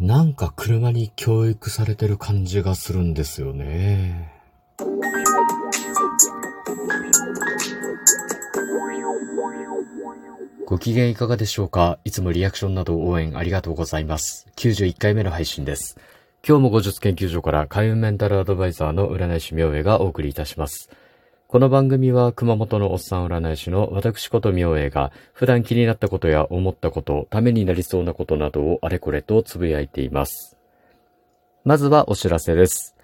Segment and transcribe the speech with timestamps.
[0.00, 4.32] なんか車に教育されてる感じがするんですよね。
[10.64, 11.98] ご機嫌いかがでしょうか？
[12.04, 14.46] いつもリアクションなど応援ありがとうございます。
[14.56, 15.98] 91回目の配信です。
[16.46, 20.90] 今日も後術研究所から開運メンタルアドバイザーの占い師明恵がお送りいたします。
[21.50, 30.58] この番組は熊本のおっさん占い師の私こと明恵が普段気になったことや思ったこと、ためになりそうなことなどをあれこれとつぶやいています。
[31.64, 32.94] まずはお知らせです。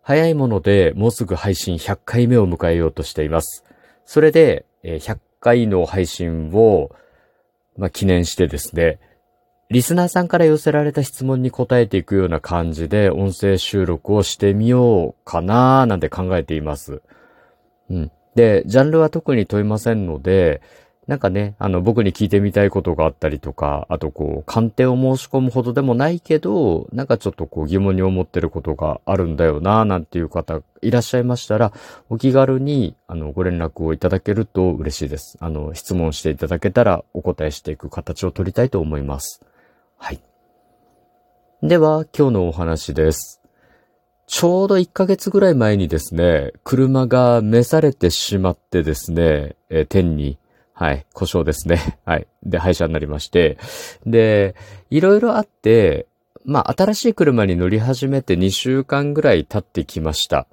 [0.00, 3.66] 早いものでもうすぐ配信100回目を迎えようとしています。
[4.06, 6.92] それで100回の配信を、
[7.76, 8.98] まあ、記念してですね、
[9.68, 17.02] リスナーさんから寄せられた質問に答えていくような感じで音声収録をしてみようかなーなんて考えています。
[17.90, 18.10] うん。
[18.34, 20.62] で、ジャンルは特に問いませんので、
[21.06, 31.72] なんかね、あの、僕に聞いてみたいことがあったりとか、あとこう、鑑定を申し込むほどでもないけど、なんかちょっとこう疑問に思ってることがあるんだよな、なんていう方いらっしゃいましたら、
[32.10, 35.36] お気軽に、あの、ご連絡をいただけると嬉しいです。
[35.40, 39.42] あの、質問していただけたらお答えしていく形を取りたいと思います。
[39.96, 40.20] はい。
[41.60, 43.39] では、今日のお話です。
[44.30, 50.38] ちょうど1ヶ月ぐらい前にですね、車が召されてしまってですね、えー、天に、
[50.72, 51.98] はい、故障ですね。
[52.06, 52.28] はい。
[52.44, 53.58] で、廃車になりまして。
[54.06, 54.54] で、
[54.88, 56.06] いろいろあって、
[56.44, 60.46] まあ、新しい車に乗り始めて2週間ぐらい経ってきました。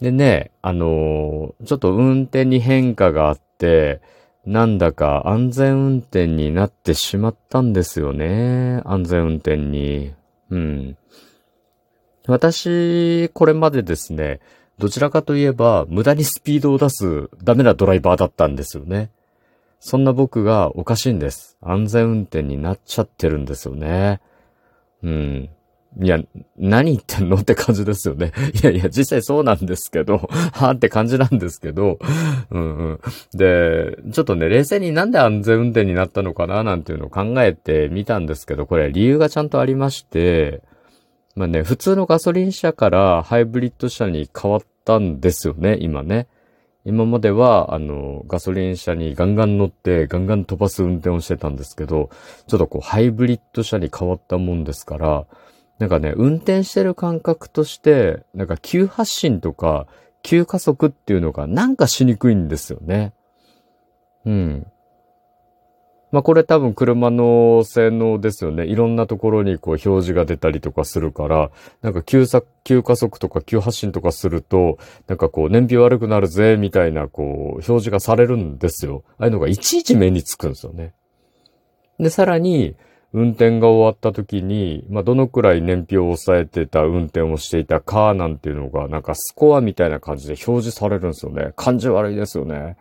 [0.00, 4.00] でね、あのー、ちょっと運転に変化があって、
[4.46, 8.80] なんだか安全運転になってしまったんですよね。
[8.84, 10.12] 安全運転に。
[10.50, 10.96] うん。
[12.26, 14.40] 私、これまでですね、
[14.78, 19.10] どちらかといえば、無駄にスピードを出すダメなドライバーだったんですよね。
[19.80, 21.56] そんな僕がおかしいんです。
[21.60, 24.20] 安全運転になっちゃってるんですよね。
[25.02, 25.50] うん。
[26.00, 26.18] いや、
[26.56, 28.32] 何言ってんのって感じですよね。
[28.62, 30.18] いやいや、実際そうなんですけど、
[30.54, 31.98] はぁって感じなんですけど、
[32.50, 33.00] うんうん。
[33.34, 40.62] で、ちょっとね、冷静になんで安全運転になったのかななんていうのを考えてみたんですけど、これ理由がちゃんとありまして、
[41.34, 46.26] まあね、普通のガソリン車からハイブリッド車に変わったんですよね、今ね。
[46.84, 52.10] 今までは、あの、ガソリン車にガンガン乗ってガンガン飛ばす運転をしてたんですけど、
[52.48, 55.26] ちょっとこう、ハイブリッド車に変わったもんですから、
[55.78, 59.86] なんかね、運転してる感覚として、なんか急発進とか、
[60.22, 63.12] 急加速っていうのがなんかしにくいんですよね。
[64.24, 64.66] うん。
[66.12, 68.66] まあこれ多分車の性能ですよね。
[68.66, 71.50] いろんなところにこう表示が出たりとかするから、
[71.80, 74.78] なんか急速、急加速とか急発進とかすると、
[75.08, 79.04] なんかこう燃費悪くなるぜ、みたいなこう表示がされるんですよ。
[79.18, 80.92] ああいうのがいちいち目につくんですよね。
[81.98, 82.76] で、さらに、
[83.14, 91.52] 運転が終わった時に、まあ、どのくらい燃費を抑えてた運転をしていたか、なんていうのが、なんかスコアみたいな感じで表示されるんですよね。
[91.54, 92.76] 感じ悪いですよね。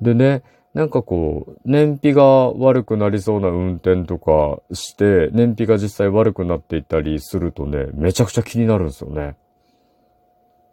[0.00, 0.42] でね、
[0.76, 9.36] なんかこう、燃費が悪くなりそうな運転とかして、燃費が実際悪くなっていったりするとね、めちゃくちゃ気になるんですよね。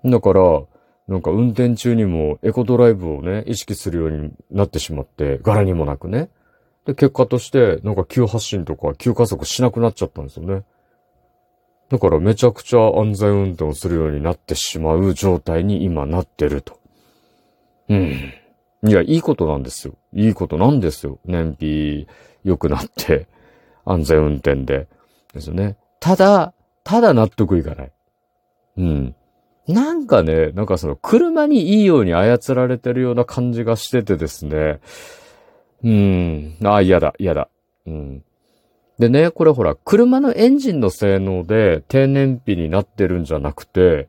[0.04, 0.62] だから、
[1.08, 6.28] なんか運転中にもエコドライブをね、意識するようになってしまって、柄にもなくね。
[6.86, 10.66] で、結果として、なんか急発進とか急加速しなくなっちゃったんですよね。
[11.88, 16.78] だからめちゃくちゃ安全運転をするようになってしまう状態に今なってると。
[17.88, 18.34] うん。
[18.86, 19.96] いや、いいことなんですよ。
[20.14, 21.20] いいことなんですよ。
[21.26, 22.08] 燃費
[22.44, 23.28] 良くなって、
[23.86, 24.88] 安全運転で。
[25.34, 25.78] ですよね。
[26.00, 27.92] ただ、ただ納得いかない。
[28.78, 29.16] うん。
[29.68, 34.82] なんかね、なんかその車にいいように操られてるような感じがしててですね。
[35.84, 36.58] うん。
[36.64, 37.50] ああ、嫌だ、嫌だ。
[37.88, 38.24] うん。
[39.00, 44.08] でね、これほら、車のエンジンの性能で低燃費になってるんじゃなくて、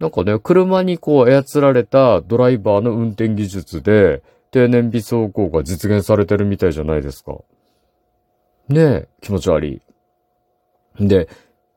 [0.00, 7.36] なんかね、車にこう操られたドライバーの運転技術で、低燃費走行が実現されてるみたいじゃないですか。
[8.68, 9.82] ねえ、気持ち悪い。
[10.98, 11.28] で、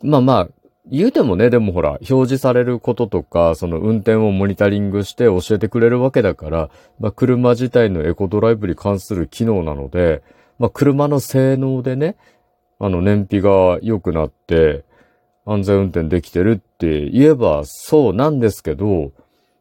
[0.02, 0.50] まあまあ、
[0.90, 6.70] 言うてもね、でもほら、表示されることとか、その運転をモニタリングして教えてくれるわけだから、
[7.00, 10.24] まあ車自体のエコドライブに関する機能なので、
[10.60, 12.16] まあ車の性能でね、
[12.80, 14.84] あの燃費が良くなって、
[15.46, 19.12] 安全運転できてるって言えばそうなんですけど、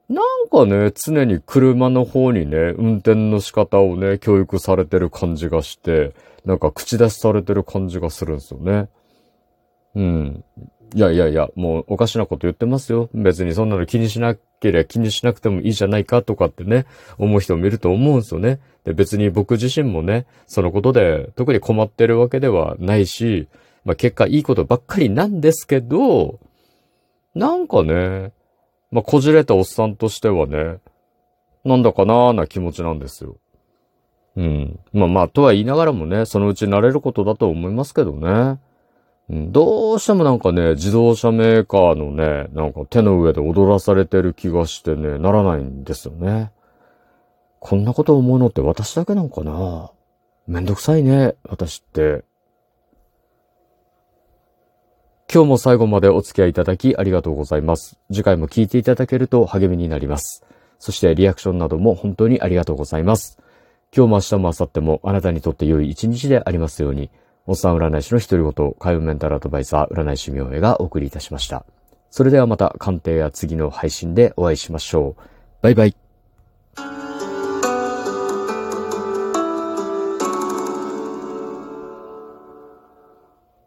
[0.09, 6.13] なんかね、常に車の方にね、運転の仕方をね、教育されてる感じがして、
[6.45, 8.89] なんか口出しされてる感じがするんですよね。
[9.95, 10.45] うん。
[10.95, 13.09] いやいやいや、もうおかしなこと言ってますよ。
[13.15, 16.85] 別にそんなの気にしなければ気にしなくてもいいじゃないかとかってね、
[17.17, 18.61] 思う人もいると思うんですよね。
[18.85, 23.49] で、別に僕自身もね、そのことで特に困ってるわけではないし、
[23.85, 26.41] まあ結果いいことばっかりなんですけど、
[27.35, 28.33] なんかね、
[28.91, 30.79] まあこじれたおっさんとしてはね、
[31.65, 33.37] なんだかなーな気持ちなんですよ。
[34.37, 34.81] うん。
[34.93, 38.59] まあまあ、とは言いながらもね、そのうち慣れることだと思いますけどね。
[39.31, 46.51] うん、どうしてもなんかね、自動車メーカーのね、なんか手の上で踊らされてる気がしてね、ならないんですよね。
[47.61, 49.93] こんなこと思うのって私だけなんかな
[50.49, 52.25] めんどくさいね、私って。
[55.35, 57.99] 今日も最後までお付き合いいただきありがとうございます。
[58.13, 60.45] 次回も聞いていただけると励みになります。
[60.79, 63.39] そしてリアクションなども本当にありがとうございます。
[63.97, 67.11] 今日も明日も明後日もあなたにとって良い一日でありますように、
[67.47, 71.65] おっさん占い師の独り言、海運メンタルアドバイザー占い師明恵がお送りいたしました。
[72.11, 75.23] それではまた鑑定や次の配信でお会いしましょう。
[75.63, 76.02] バイバイ。